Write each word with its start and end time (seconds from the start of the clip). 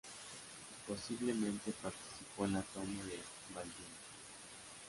Posiblemente 0.87 1.71
participó 1.79 2.45
en 2.45 2.53
la 2.53 2.63
toma 2.63 3.03
de 3.03 3.19
Valdivia. 3.53 3.99